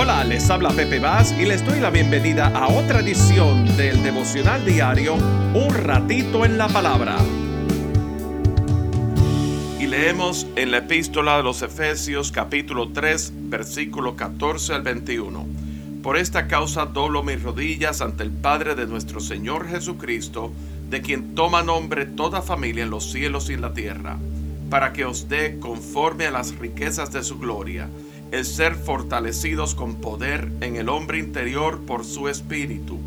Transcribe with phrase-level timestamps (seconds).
[0.00, 4.64] Hola, les habla Pepe Vaz y les doy la bienvenida a otra edición del devocional
[4.64, 7.16] diario Un ratito en la palabra.
[9.80, 15.48] Y leemos en la epístola de los Efesios capítulo 3 versículo 14 al 21.
[16.00, 20.52] Por esta causa doblo mis rodillas ante el Padre de nuestro Señor Jesucristo,
[20.88, 24.16] de quien toma nombre toda familia en los cielos y en la tierra,
[24.70, 27.88] para que os dé conforme a las riquezas de su gloria
[28.30, 32.98] el ser fortalecidos con poder en el hombre interior por su espíritu,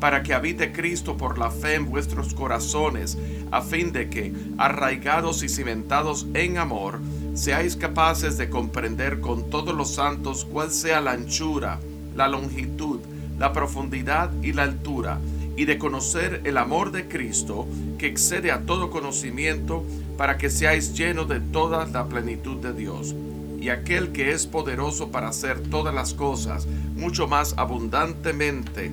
[0.00, 3.18] para que habite Cristo por la fe en vuestros corazones,
[3.50, 7.00] a fin de que, arraigados y cimentados en amor,
[7.34, 11.78] seáis capaces de comprender con todos los santos cuál sea la anchura,
[12.16, 13.00] la longitud,
[13.38, 15.18] la profundidad y la altura,
[15.56, 17.66] y de conocer el amor de Cristo,
[17.98, 19.84] que excede a todo conocimiento,
[20.16, 23.14] para que seáis llenos de toda la plenitud de Dios
[23.62, 26.66] y aquel que es poderoso para hacer todas las cosas
[26.96, 28.90] mucho más abundantemente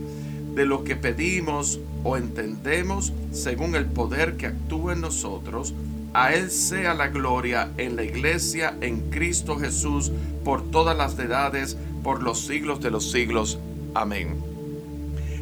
[0.54, 5.74] de lo que pedimos o entendemos según el poder que actúa en nosotros,
[6.14, 10.12] a Él sea la gloria en la iglesia en Cristo Jesús
[10.44, 13.58] por todas las edades, por los siglos de los siglos.
[13.96, 14.36] Amén.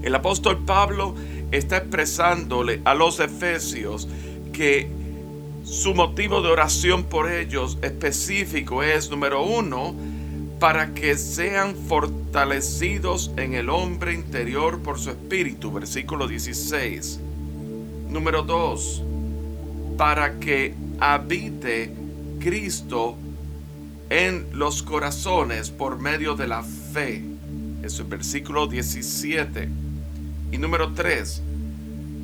[0.04, 1.16] El apóstol Pablo
[1.52, 4.08] está expresándole a los efesios
[4.54, 4.90] que
[5.70, 9.94] su motivo de oración por ellos específico es, número uno,
[10.60, 17.20] para que sean fortalecidos en el hombre interior por su espíritu, versículo 16.
[18.10, 19.04] Número dos,
[19.98, 21.94] para que habite
[22.40, 23.18] Cristo
[24.10, 27.24] en los corazones por medio de la fe.
[27.84, 29.68] Eso es versículo 17.
[30.54, 31.42] Y número 3,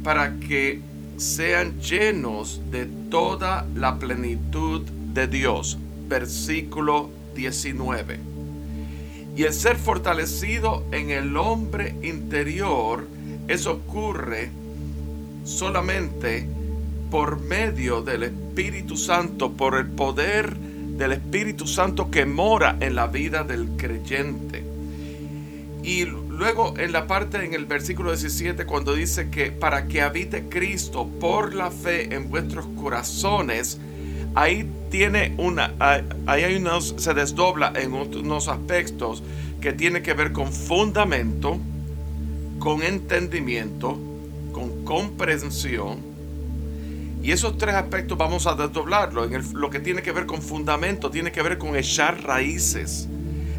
[0.02, 4.82] para que sean llenos de toda la plenitud
[5.14, 5.78] de Dios.
[6.08, 8.20] Versículo 19.
[9.36, 13.08] Y el ser fortalecido en el hombre interior,
[13.48, 14.52] eso ocurre
[15.44, 16.48] solamente
[17.10, 23.08] por medio del Espíritu Santo, por el poder del Espíritu Santo que mora en la
[23.08, 24.73] vida del creyente.
[25.84, 30.48] Y luego en la parte en el versículo 17 cuando dice que para que habite
[30.48, 33.80] Cristo por la fe en vuestros corazones,
[34.34, 39.24] ahí tiene una, ahí hay unos, se desdobla en unos aspectos
[39.60, 41.60] que tiene que ver con fundamento,
[42.60, 44.00] con entendimiento,
[44.54, 45.98] con comprensión.
[47.22, 49.26] Y esos tres aspectos vamos a desdoblarlo.
[49.26, 53.10] En lo que tiene que ver con fundamento, tiene que ver con echar raíces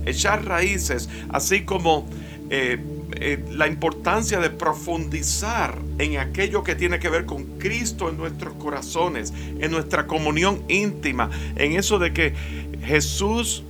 [0.06, 2.08] echar raíces, así como
[2.50, 2.78] eh,
[3.16, 8.54] eh, la importancia de profundizar en aquello que tiene que ver con Cristo en nuestros
[8.54, 12.34] corazones, en nuestra comunión íntima, en eso de que
[12.84, 13.64] Jesús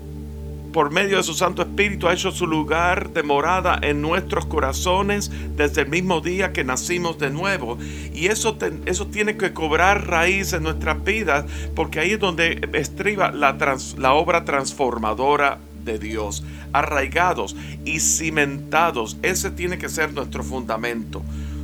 [0.74, 5.30] por medio de su Santo Espíritu ha hecho su lugar de morada en nuestros corazones
[5.56, 7.78] desde el mismo día que nacimos de nuevo.
[8.12, 11.44] Y eso, eso tiene que cobrar raíz en nuestras vidas
[11.76, 13.56] porque ahí es donde estriba la,
[13.98, 19.18] la obra transformadora de Dios, arraigados y cimentados.
[19.22, 21.22] Ese tiene que ser nuestro fundamento.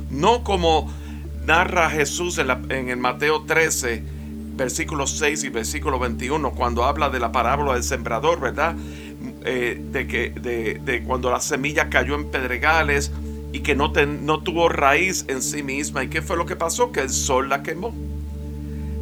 [0.09, 0.91] No como
[1.45, 4.03] narra Jesús en, el Mateo 13,
[4.55, 8.75] versículo 6 y versículo 21, cuando habla de la parábola del sembrador, ¿verdad?
[9.43, 13.11] Eh, de, que, de, cuando la semilla cayó en pedregales
[13.53, 16.03] y que no, no tuvo raíz en sí misma.
[16.03, 16.91] ¿Y qué fue lo que pasó?
[16.91, 17.93] Que el sol la quemó.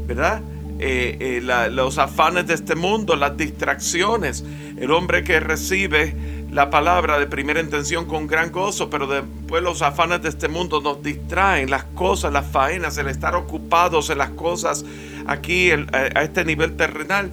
[0.08, 0.42] ¿Verdad?
[0.82, 4.46] Eh, eh, los afanes de este mundo, las distracciones.
[4.78, 6.16] El hombre que recibe
[6.52, 10.82] la palabra de primera intención con gran gozo, pero después los afanes de este mundo
[10.82, 14.86] nos distraen, las cosas, las faenas, el estar ocupados en las cosas
[15.28, 17.30] aquí a este nivel terrenal,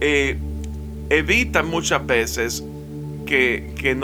[0.00, 0.36] eh,
[1.10, 2.64] evitan muchas veces
[3.26, 3.96] que,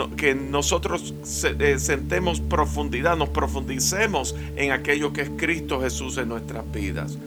[0.49, 7.17] nosotros sentemos profundidad, nos profundicemos en aquello que es Cristo Jesús en nuestras vidas.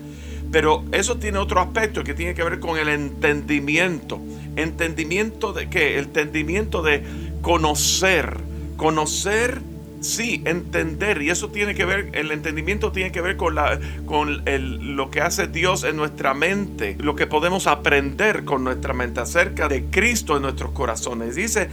[0.53, 4.21] Pero eso tiene otro aspecto que tiene que ver con el entendimiento.
[4.57, 5.99] ¿Entendimiento de qué?
[5.99, 7.03] El entendimiento de
[7.41, 8.39] conocer.
[8.77, 9.61] Conocer,
[10.01, 11.23] sí, entender.
[11.23, 15.11] Y eso tiene que ver, el entendimiento tiene que ver con, la, con el, lo
[15.11, 16.97] que hace Dios en nuestra mente.
[16.99, 21.37] Lo que podemos aprender con nuestra mente acerca de Cristo en nuestros corazones.
[21.37, 21.69] Dice,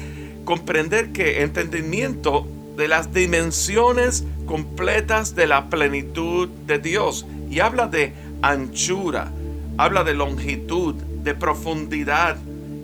[0.45, 2.47] comprender que entendimiento
[2.77, 7.25] de las dimensiones completas de la plenitud de Dios.
[7.49, 9.31] Y habla de anchura,
[9.77, 12.37] habla de longitud, de profundidad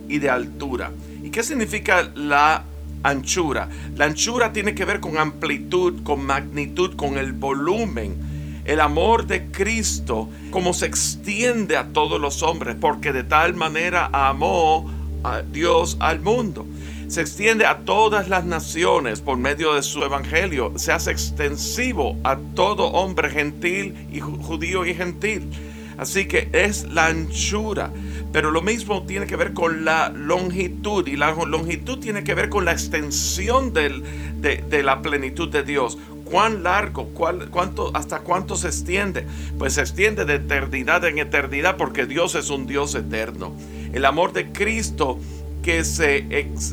[0.10, 0.92] y de altura.
[1.24, 2.64] ¿Y qué significa la
[3.04, 3.70] anchura?
[3.96, 8.62] La anchura tiene que ver con amplitud, con magnitud, con el volumen.
[8.66, 14.10] El amor de Cristo, como se extiende a todos los hombres, porque de tal manera
[14.14, 14.90] amó
[15.24, 16.66] a Dios al mundo.
[17.08, 22.38] Se extiende a todas las naciones por medio de su evangelio, se hace extensivo a
[22.56, 25.50] todo hombre gentil y judío y gentil.
[25.98, 27.92] Así que es la anchura,
[28.32, 32.50] pero lo mismo tiene que ver con la longitud y la longitud tiene que ver
[32.50, 34.04] con la extensión del,
[34.42, 35.98] de, la plenitud de Dios.
[36.26, 37.10] ¿Cuán largo?
[37.14, 39.28] cuánto, ¿Hasta cuánto se extiende?
[39.60, 43.56] Pues se extiende de eternidad en eternidad porque Dios es un Dios eterno.
[43.94, 45.20] El amor de Cristo
[45.63, 46.18] que se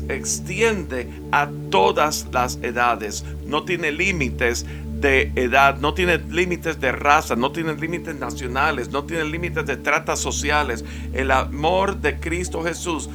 [0.09, 4.65] extiende a todas las edades, no tiene límites
[4.99, 9.77] de edad, no tiene límites de raza, no tiene límites nacionales, no tiene límites de
[9.77, 10.85] tratas sociales.
[11.13, 13.09] El amor de Cristo Jesús,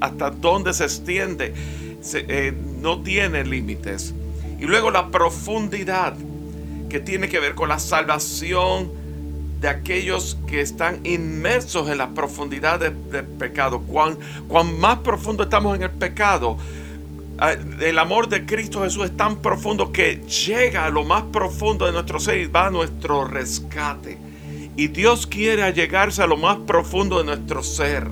[0.00, 1.54] hasta dónde se extiende,
[2.14, 4.14] eh, no tiene límites.
[4.58, 6.14] Y luego la profundidad,
[6.88, 8.90] que tiene que ver con la salvación
[9.60, 13.80] de aquellos que están inmersos en la profundidad del pecado.
[13.80, 14.16] Cuán,
[14.46, 16.56] cuán más profundo estamos en el pecado,
[17.40, 21.86] Ah, el amor de Cristo Jesús es tan profundo que llega a lo más profundo
[21.86, 24.18] de nuestro ser y va a nuestro rescate.
[24.76, 28.08] Y Dios quiere llegarse a lo más profundo de nuestro ser.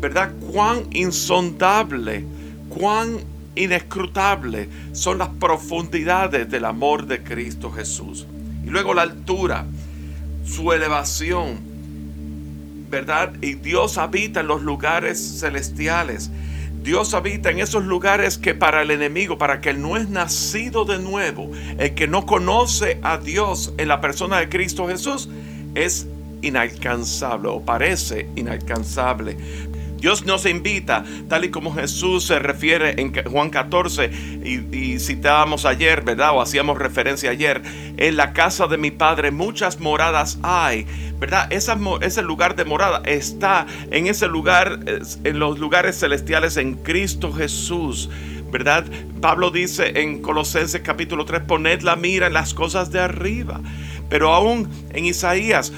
[0.00, 0.32] ¿Verdad?
[0.52, 2.26] Cuán insondable,
[2.68, 3.20] cuán
[3.54, 8.26] inescrutable son las profundidades del amor de Cristo Jesús.
[8.66, 9.64] Y luego la altura,
[10.46, 11.58] su elevación,
[12.88, 13.32] ¿verdad?
[13.42, 16.30] Y Dios habita en los lugares celestiales.
[16.82, 21.00] Dios habita en esos lugares que para el enemigo, para que no es nacido de
[21.00, 25.28] nuevo, el que no conoce a Dios en la persona de Cristo Jesús,
[25.74, 26.06] es
[26.42, 29.36] inalcanzable o parece inalcanzable.
[29.98, 34.10] Dios nos invita, tal y como Jesús se refiere en Juan 14
[34.44, 36.34] y, citábamos ayer, ¿verdad?
[36.34, 37.62] O hacíamos referencia ayer,
[37.96, 40.86] en la casa de mi Padre muchas moradas hay,
[41.18, 41.48] ¿verdad?
[41.50, 44.80] ese lugar de morada está en ese lugar,
[45.24, 48.10] en los lugares celestiales en Cristo Jesús.
[48.50, 48.84] ¿verdad?
[49.20, 53.60] Pablo dice en Colosenses capítulo 3, poned la mira en las cosas de arriba.
[54.08, 55.72] Pero aún en Isaías,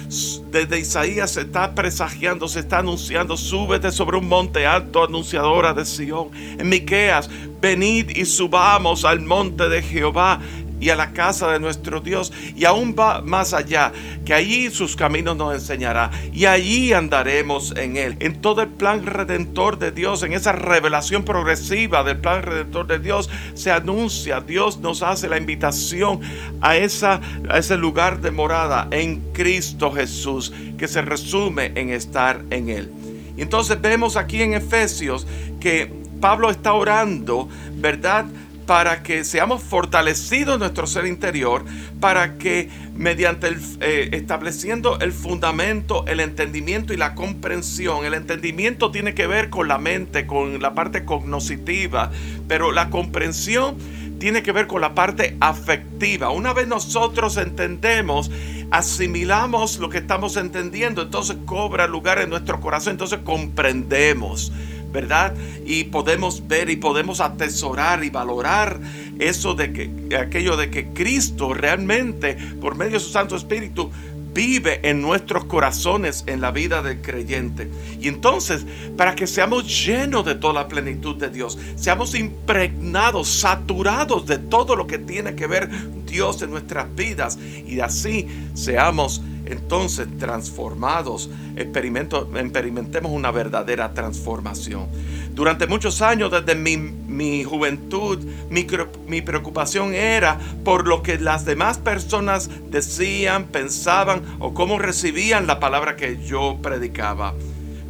[0.50, 5.84] desde Isaías se está presagiando, se está anunciando, súbete sobre un monte alto, anunciadora de
[5.84, 6.28] Sión.
[6.34, 7.30] En Miqueas,
[7.60, 10.40] venid y subamos al monte de Jehová
[10.80, 12.32] y a la casa de nuestro Dios.
[12.56, 13.92] Y aún va más allá,
[14.24, 16.10] que allí sus caminos nos enseñará.
[16.32, 18.16] Y allí andaremos en Él.
[18.20, 22.98] En todo el plan redentor de Dios, en esa revelación progresiva del plan redentor de
[22.98, 26.20] Dios, se anuncia, Dios nos hace la invitación
[26.60, 32.44] a, esa, a ese lugar de morada en Cristo Jesús, que se resume en estar
[32.50, 32.92] en Él.
[33.36, 35.26] Entonces vemos aquí en Efesios
[35.60, 35.90] que
[36.20, 38.26] Pablo está orando, ¿verdad?
[38.68, 41.64] Para que seamos fortalecidos en nuestro ser interior,
[42.00, 48.90] para que mediante el, eh, estableciendo el fundamento, el entendimiento y la comprensión, el entendimiento
[48.90, 52.10] tiene que ver con la mente, con la parte cognoscitiva,
[52.46, 53.78] pero la comprensión
[54.18, 56.28] tiene que ver con la parte afectiva.
[56.28, 58.30] Una vez nosotros entendemos,
[58.70, 64.52] asimilamos lo que estamos entendiendo, entonces cobra lugar en nuestro corazón, entonces comprendemos.
[64.92, 65.34] ¿Verdad?
[65.64, 68.80] Y podemos ver y podemos atesorar y valorar
[69.18, 73.90] eso de que aquello de que Cristo realmente por medio de su Santo Espíritu
[74.38, 77.68] vive en nuestros corazones en la vida del creyente.
[78.00, 78.64] Y entonces,
[78.96, 84.76] para que seamos llenos de toda la plenitud de Dios, seamos impregnados, saturados de todo
[84.76, 85.68] lo que tiene que ver
[86.06, 94.86] Dios en nuestras vidas y así seamos entonces transformados, experimentemos una verdadera transformación.
[95.34, 98.18] Durante muchos años, desde mi, juventud,
[98.50, 98.66] mi,
[99.06, 105.60] mi preocupación era por lo que las demás personas decían, pensaban o cómo recibían la
[105.60, 107.34] palabra que yo predicaba.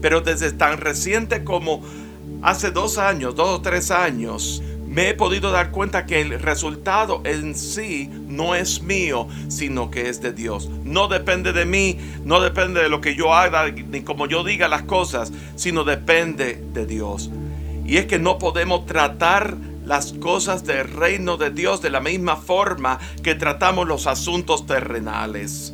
[0.00, 1.82] Pero desde tan reciente como
[2.42, 4.62] hace dos años, dos o tres años,
[4.98, 10.08] me he podido dar cuenta que el resultado en sí no es mío, sino que
[10.08, 10.68] es de Dios.
[10.82, 14.66] No depende de mí, no depende de lo que yo haga, ni como yo diga
[14.66, 17.30] las cosas, sino depende de Dios.
[17.86, 22.34] Y es que no podemos tratar las cosas del reino de Dios de la misma
[22.34, 25.72] forma que tratamos los asuntos terrenales.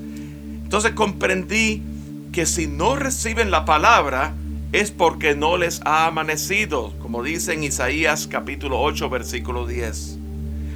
[0.65, 1.83] Entonces comprendí
[2.31, 4.35] que si no reciben la palabra,
[4.75, 10.19] es porque no les ha amanecido, como dice en Isaías capítulo 8 versículo 10.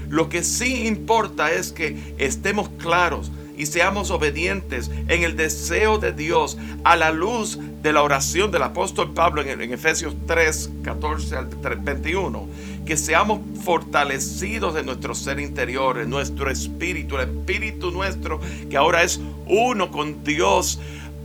[0.09, 6.13] Lo que sí importa es que estemos claros y seamos obedientes en el deseo de
[6.13, 11.49] Dios a la luz de la oración del apóstol Pablo en, Efesios 3, 14 al
[11.81, 12.47] 21.
[12.87, 18.41] Que seamos fortalecidos en nuestro ser interior, en nuestro espíritu, el espíritu nuestro
[18.71, 20.79] que ahora es uno con Dios,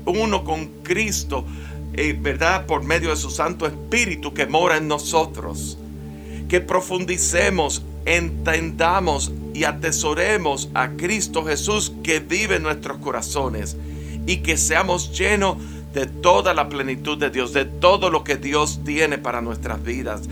[0.05, 1.45] uno con Cristo,
[2.19, 2.65] ¿verdad?
[2.65, 5.77] Por medio de su Santo Espíritu que mora en nosotros.
[6.49, 13.75] que profundicemos, entendamos y atesoremos a Cristo Jesús que vive en nuestros corazones
[14.27, 15.57] y que seamos llenos
[15.93, 20.23] de toda la plenitud de Dios, de todo lo que Dios tiene para nuestras vidas.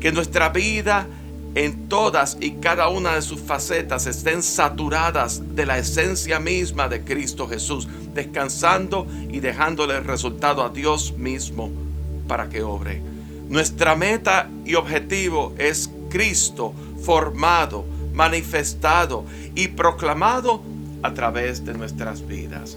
[0.00, 1.08] Que nuestra vida
[1.56, 7.02] en todas y cada una de sus facetas estén saturadas de la esencia misma de
[7.02, 11.70] Cristo Jesús, descansando y dejándole el resultado a Dios mismo
[12.28, 13.00] para que obre.
[13.48, 20.62] Nuestra meta y objetivo es Cristo formado, manifestado y proclamado
[21.02, 22.76] a través de nuestras vidas.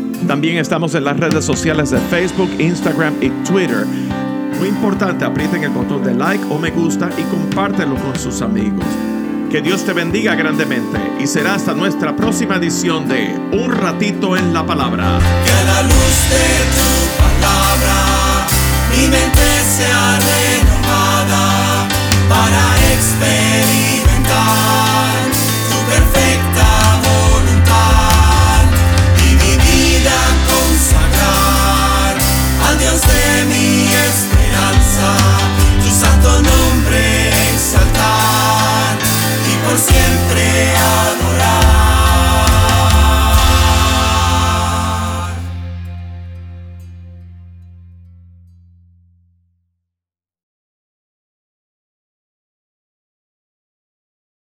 [0.27, 3.85] También estamos en las redes sociales de Facebook, Instagram y Twitter.
[4.59, 8.85] Muy importante, aprieten el botón de like o me gusta y compártelo con sus amigos.
[9.49, 14.53] Que Dios te bendiga grandemente y será hasta nuestra próxima edición de Un ratito en
[14.53, 15.19] la palabra.
[15.43, 16.87] Que la luz de tu
[17.21, 18.11] palabra
[18.95, 21.87] mi mente sea renovada
[22.29, 22.63] para
[22.93, 24.80] experimentar.